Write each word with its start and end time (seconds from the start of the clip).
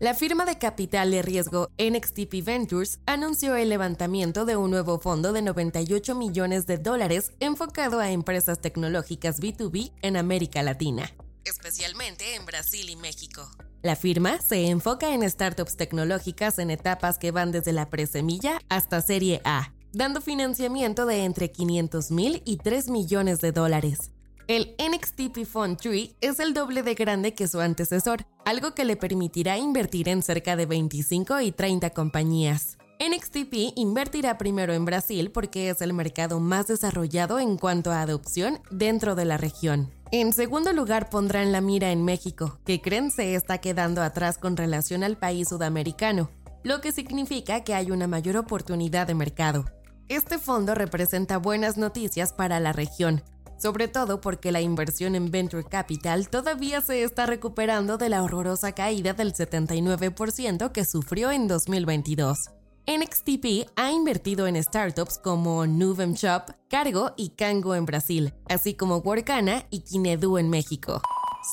La 0.00 0.14
firma 0.14 0.44
de 0.44 0.58
capital 0.58 1.10
de 1.10 1.22
riesgo 1.22 1.70
NXTP 1.76 2.44
Ventures 2.44 3.00
anunció 3.06 3.56
el 3.56 3.68
levantamiento 3.68 4.44
de 4.44 4.56
un 4.56 4.70
nuevo 4.70 5.00
fondo 5.00 5.32
de 5.32 5.42
98 5.42 6.14
millones 6.14 6.66
de 6.66 6.78
dólares 6.78 7.32
enfocado 7.40 7.98
a 7.98 8.12
empresas 8.12 8.60
tecnológicas 8.60 9.40
B2B 9.40 9.92
en 10.02 10.16
América 10.16 10.62
Latina, 10.62 11.10
especialmente 11.44 12.36
en 12.36 12.46
Brasil 12.46 12.88
y 12.88 12.94
México. 12.94 13.50
La 13.82 13.96
firma 13.96 14.40
se 14.40 14.68
enfoca 14.68 15.12
en 15.12 15.28
startups 15.28 15.76
tecnológicas 15.76 16.60
en 16.60 16.70
etapas 16.70 17.18
que 17.18 17.32
van 17.32 17.50
desde 17.50 17.72
la 17.72 17.90
presemilla 17.90 18.60
hasta 18.68 19.02
Serie 19.02 19.40
A, 19.42 19.74
dando 19.92 20.20
financiamiento 20.20 21.06
de 21.06 21.24
entre 21.24 21.50
500 21.50 22.12
mil 22.12 22.40
y 22.44 22.58
3 22.58 22.88
millones 22.88 23.40
de 23.40 23.50
dólares. 23.50 24.12
El 24.48 24.74
NXTP 24.78 25.44
Fund 25.44 25.76
Tree 25.76 26.16
es 26.22 26.40
el 26.40 26.54
doble 26.54 26.82
de 26.82 26.94
grande 26.94 27.34
que 27.34 27.46
su 27.46 27.60
antecesor, 27.60 28.24
algo 28.46 28.72
que 28.72 28.86
le 28.86 28.96
permitirá 28.96 29.58
invertir 29.58 30.08
en 30.08 30.22
cerca 30.22 30.56
de 30.56 30.64
25 30.64 31.42
y 31.42 31.52
30 31.52 31.90
compañías. 31.90 32.78
NXTP 32.98 33.76
invertirá 33.76 34.38
primero 34.38 34.72
en 34.72 34.86
Brasil 34.86 35.30
porque 35.32 35.68
es 35.68 35.82
el 35.82 35.92
mercado 35.92 36.40
más 36.40 36.66
desarrollado 36.66 37.38
en 37.38 37.58
cuanto 37.58 37.92
a 37.92 38.00
adopción 38.00 38.60
dentro 38.70 39.14
de 39.14 39.26
la 39.26 39.36
región. 39.36 39.92
En 40.12 40.32
segundo 40.32 40.72
lugar 40.72 41.10
pondrán 41.10 41.52
la 41.52 41.60
mira 41.60 41.92
en 41.92 42.02
México, 42.02 42.58
que 42.64 42.80
creen 42.80 43.10
se 43.10 43.34
está 43.34 43.58
quedando 43.58 44.00
atrás 44.00 44.38
con 44.38 44.56
relación 44.56 45.04
al 45.04 45.18
país 45.18 45.50
sudamericano, 45.50 46.30
lo 46.64 46.80
que 46.80 46.92
significa 46.92 47.64
que 47.64 47.74
hay 47.74 47.90
una 47.90 48.06
mayor 48.06 48.38
oportunidad 48.38 49.08
de 49.08 49.14
mercado. 49.14 49.66
Este 50.08 50.38
fondo 50.38 50.74
representa 50.74 51.36
buenas 51.36 51.76
noticias 51.76 52.32
para 52.32 52.60
la 52.60 52.72
región, 52.72 53.22
sobre 53.58 53.88
todo 53.88 54.20
porque 54.20 54.52
la 54.52 54.60
inversión 54.60 55.14
en 55.14 55.30
Venture 55.30 55.64
Capital 55.64 56.28
todavía 56.28 56.80
se 56.80 57.02
está 57.02 57.26
recuperando 57.26 57.98
de 57.98 58.08
la 58.08 58.22
horrorosa 58.22 58.72
caída 58.72 59.12
del 59.12 59.34
79% 59.34 60.72
que 60.72 60.84
sufrió 60.84 61.30
en 61.30 61.48
2022. 61.48 62.50
NXTP 62.86 63.70
ha 63.76 63.92
invertido 63.92 64.46
en 64.46 64.62
startups 64.62 65.18
como 65.18 65.66
Nuvem 65.66 66.14
Shop, 66.14 66.44
Cargo 66.70 67.12
y 67.18 67.30
Cango 67.30 67.74
en 67.74 67.84
Brasil, 67.84 68.32
así 68.48 68.72
como 68.72 68.98
Workana 68.98 69.66
y 69.68 69.80
Kinedu 69.80 70.38
en 70.38 70.48
México. 70.48 71.02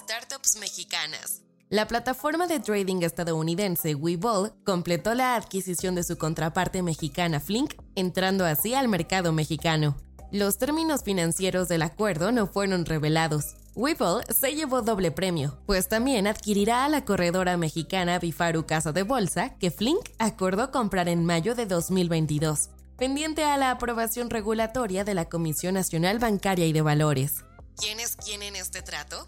Startups 0.01 0.57
mexicanas. 0.61 1.41
La 1.69 1.87
plataforma 1.87 2.47
de 2.47 2.59
trading 2.59 3.01
estadounidense 3.01 3.95
Webull 3.95 4.53
completó 4.63 5.13
la 5.13 5.35
adquisición 5.35 5.95
de 5.95 6.03
su 6.03 6.17
contraparte 6.17 6.81
mexicana 6.81 7.39
Flink, 7.39 7.73
entrando 7.95 8.45
así 8.45 8.73
al 8.75 8.87
mercado 8.87 9.33
mexicano. 9.33 9.97
Los 10.35 10.57
términos 10.57 11.01
financieros 11.01 11.69
del 11.69 11.81
acuerdo 11.81 12.33
no 12.33 12.45
fueron 12.45 12.83
revelados. 12.85 13.55
Whipple 13.73 14.21
se 14.37 14.53
llevó 14.53 14.81
doble 14.81 15.09
premio, 15.09 15.57
pues 15.65 15.87
también 15.87 16.27
adquirirá 16.27 16.83
a 16.83 16.89
la 16.89 17.05
corredora 17.05 17.55
mexicana 17.55 18.19
Bifaru 18.19 18.65
Casa 18.65 18.91
de 18.91 19.03
Bolsa, 19.03 19.55
que 19.59 19.71
Flink 19.71 20.09
acordó 20.19 20.71
comprar 20.71 21.07
en 21.07 21.23
mayo 21.23 21.55
de 21.55 21.65
2022, 21.65 22.67
pendiente 22.97 23.45
a 23.45 23.55
la 23.55 23.71
aprobación 23.71 24.29
regulatoria 24.29 25.05
de 25.05 25.13
la 25.13 25.23
Comisión 25.23 25.75
Nacional 25.75 26.19
Bancaria 26.19 26.65
y 26.67 26.73
de 26.73 26.81
Valores. 26.81 27.45
¿Quién 27.77 28.01
es 28.01 28.17
quién 28.17 28.43
en 28.43 28.57
este 28.57 28.81
trato? 28.81 29.25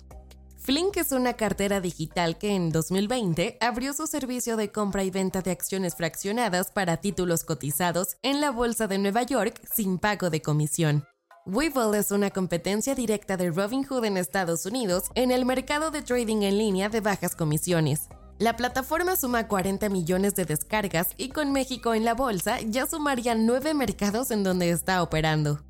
Flink 0.67 0.97
es 0.97 1.13
una 1.13 1.31
cartera 1.31 1.79
digital 1.79 2.37
que 2.37 2.53
en 2.53 2.73
2020 2.73 3.57
abrió 3.61 3.93
su 3.93 4.05
servicio 4.05 4.57
de 4.57 4.69
compra 4.69 5.05
y 5.05 5.09
venta 5.09 5.41
de 5.41 5.51
acciones 5.51 5.95
fraccionadas 5.95 6.73
para 6.73 6.97
títulos 6.97 7.45
cotizados 7.45 8.17
en 8.21 8.41
la 8.41 8.51
Bolsa 8.51 8.85
de 8.85 8.97
Nueva 8.97 9.23
York 9.23 9.61
sin 9.73 9.97
pago 9.97 10.29
de 10.29 10.41
comisión. 10.41 11.05
Webull 11.45 11.95
es 11.95 12.11
una 12.11 12.31
competencia 12.31 12.95
directa 12.95 13.37
de 13.37 13.49
Robinhood 13.49 14.03
en 14.03 14.17
Estados 14.17 14.65
Unidos 14.65 15.05
en 15.15 15.31
el 15.31 15.45
mercado 15.45 15.89
de 15.89 16.01
trading 16.01 16.41
en 16.41 16.57
línea 16.57 16.89
de 16.89 16.99
bajas 16.99 17.37
comisiones. 17.37 18.09
La 18.37 18.57
plataforma 18.57 19.15
suma 19.15 19.47
40 19.47 19.87
millones 19.87 20.35
de 20.35 20.43
descargas 20.43 21.11
y 21.15 21.29
con 21.29 21.53
México 21.53 21.93
en 21.93 22.03
la 22.03 22.13
bolsa 22.13 22.59
ya 22.59 22.87
sumaría 22.87 23.35
nueve 23.35 23.73
mercados 23.73 24.31
en 24.31 24.43
donde 24.43 24.71
está 24.71 25.01
operando. 25.01 25.61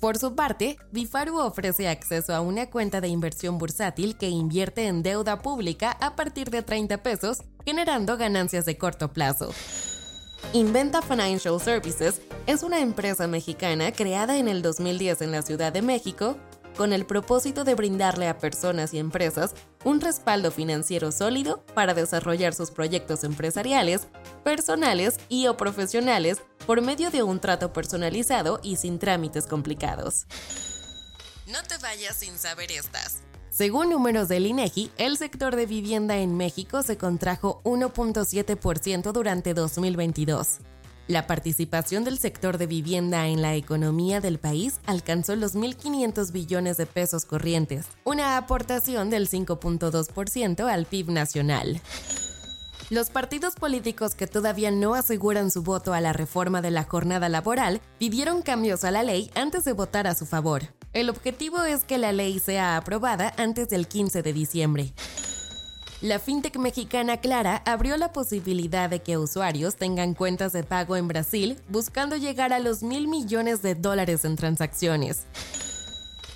Por 0.00 0.18
su 0.18 0.34
parte, 0.34 0.78
Bifaru 0.92 1.38
ofrece 1.38 1.88
acceso 1.88 2.34
a 2.34 2.40
una 2.40 2.68
cuenta 2.70 3.00
de 3.00 3.08
inversión 3.08 3.56
bursátil 3.56 4.16
que 4.18 4.28
invierte 4.28 4.86
en 4.86 5.02
deuda 5.02 5.40
pública 5.40 5.92
a 6.00 6.14
partir 6.16 6.50
de 6.50 6.62
30 6.62 7.02
pesos, 7.02 7.38
generando 7.64 8.16
ganancias 8.18 8.66
de 8.66 8.76
corto 8.76 9.12
plazo. 9.12 9.52
Inventa 10.52 11.00
Financial 11.00 11.58
Services 11.60 12.20
es 12.46 12.62
una 12.62 12.80
empresa 12.80 13.26
mexicana 13.26 13.90
creada 13.90 14.36
en 14.36 14.48
el 14.48 14.62
2010 14.62 15.22
en 15.22 15.32
la 15.32 15.42
Ciudad 15.42 15.72
de 15.72 15.82
México 15.82 16.36
con 16.76 16.92
el 16.92 17.06
propósito 17.06 17.64
de 17.64 17.74
brindarle 17.74 18.28
a 18.28 18.38
personas 18.38 18.92
y 18.92 18.98
empresas 18.98 19.54
un 19.84 20.00
respaldo 20.00 20.50
financiero 20.50 21.10
sólido 21.10 21.64
para 21.74 21.94
desarrollar 21.94 22.54
sus 22.54 22.70
proyectos 22.70 23.24
empresariales, 23.24 24.08
personales 24.44 25.18
y 25.28 25.46
o 25.46 25.56
profesionales 25.56 26.42
por 26.66 26.82
medio 26.82 27.10
de 27.10 27.22
un 27.22 27.40
trato 27.40 27.72
personalizado 27.72 28.60
y 28.62 28.76
sin 28.76 28.98
trámites 28.98 29.46
complicados. 29.46 30.26
No 31.46 31.62
te 31.62 31.78
vayas 31.78 32.16
sin 32.16 32.36
saber 32.38 32.72
estas. 32.72 33.22
Según 33.50 33.88
números 33.88 34.28
del 34.28 34.46
INEGI, 34.46 34.90
el 34.98 35.16
sector 35.16 35.56
de 35.56 35.64
vivienda 35.64 36.18
en 36.18 36.36
México 36.36 36.82
se 36.82 36.98
contrajo 36.98 37.62
1.7% 37.64 39.12
durante 39.12 39.54
2022. 39.54 40.58
La 41.08 41.28
participación 41.28 42.02
del 42.02 42.18
sector 42.18 42.58
de 42.58 42.66
vivienda 42.66 43.28
en 43.28 43.40
la 43.40 43.54
economía 43.54 44.20
del 44.20 44.38
país 44.38 44.80
alcanzó 44.86 45.36
los 45.36 45.54
1.500 45.54 46.32
billones 46.32 46.76
de 46.78 46.86
pesos 46.86 47.24
corrientes, 47.24 47.86
una 48.02 48.36
aportación 48.36 49.08
del 49.08 49.28
5.2% 49.28 50.68
al 50.68 50.84
PIB 50.84 51.10
nacional. 51.10 51.80
Los 52.88 53.10
partidos 53.10 53.56
políticos 53.56 54.14
que 54.14 54.28
todavía 54.28 54.70
no 54.70 54.94
aseguran 54.94 55.50
su 55.50 55.64
voto 55.64 55.92
a 55.92 56.00
la 56.00 56.12
reforma 56.12 56.62
de 56.62 56.70
la 56.70 56.84
jornada 56.84 57.28
laboral 57.28 57.80
pidieron 57.98 58.42
cambios 58.42 58.84
a 58.84 58.92
la 58.92 59.02
ley 59.02 59.28
antes 59.34 59.64
de 59.64 59.72
votar 59.72 60.06
a 60.06 60.14
su 60.14 60.24
favor. 60.24 60.62
El 60.92 61.10
objetivo 61.10 61.64
es 61.64 61.82
que 61.82 61.98
la 61.98 62.12
ley 62.12 62.38
sea 62.38 62.76
aprobada 62.76 63.34
antes 63.38 63.68
del 63.68 63.88
15 63.88 64.22
de 64.22 64.32
diciembre. 64.32 64.94
La 66.00 66.20
fintech 66.20 66.58
mexicana 66.58 67.16
Clara 67.16 67.60
abrió 67.66 67.96
la 67.96 68.12
posibilidad 68.12 68.88
de 68.88 69.02
que 69.02 69.18
usuarios 69.18 69.74
tengan 69.74 70.14
cuentas 70.14 70.52
de 70.52 70.62
pago 70.62 70.94
en 70.94 71.08
Brasil 71.08 71.58
buscando 71.68 72.16
llegar 72.16 72.52
a 72.52 72.60
los 72.60 72.84
mil 72.84 73.08
millones 73.08 73.62
de 73.62 73.74
dólares 73.74 74.24
en 74.24 74.36
transacciones. 74.36 75.24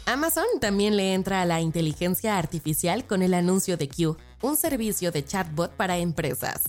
Amazon 0.06 0.46
también 0.60 0.96
le 0.96 1.14
entra 1.14 1.42
a 1.42 1.44
la 1.44 1.60
inteligencia 1.60 2.36
artificial 2.36 3.06
con 3.06 3.22
el 3.22 3.34
anuncio 3.34 3.76
de 3.76 3.88
Q, 3.88 4.16
un 4.42 4.56
servicio 4.56 5.10
de 5.12 5.24
chatbot 5.24 5.72
para 5.72 5.98
empresas. 5.98 6.62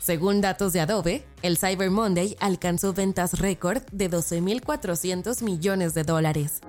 Según 0.00 0.40
datos 0.40 0.72
de 0.72 0.80
Adobe, 0.80 1.24
el 1.42 1.58
Cyber 1.58 1.90
Monday 1.90 2.34
alcanzó 2.40 2.94
ventas 2.94 3.38
récord 3.40 3.82
de 3.92 4.10
12.400 4.10 5.42
millones 5.42 5.92
de 5.92 6.02
dólares. 6.02 6.60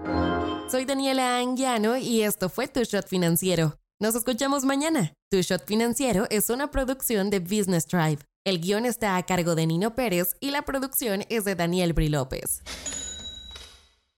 Soy 0.69 0.85
Daniela 0.85 1.37
Anguiano 1.37 1.97
y 1.97 2.21
esto 2.21 2.49
fue 2.49 2.67
Tu 2.67 2.83
Shot 2.83 3.07
Financiero. 3.07 3.77
Nos 4.01 4.15
escuchamos 4.15 4.65
mañana. 4.65 5.13
Tu 5.31 5.41
Shot 5.41 5.65
Financiero 5.65 6.27
es 6.29 6.49
una 6.49 6.69
producción 6.69 7.29
de 7.29 7.39
Business 7.39 7.85
Tribe. 7.85 8.19
El 8.45 8.61
guion 8.61 8.85
está 8.85 9.15
a 9.15 9.23
cargo 9.23 9.55
de 9.55 9.67
Nino 9.67 9.95
Pérez 9.95 10.35
y 10.39 10.51
la 10.51 10.63
producción 10.63 11.23
es 11.29 11.45
de 11.45 11.55
Daniel 11.55 11.93
Bri 11.93 12.09
López. 12.09 12.61